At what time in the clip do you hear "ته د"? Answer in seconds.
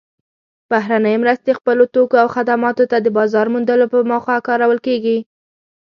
2.91-3.07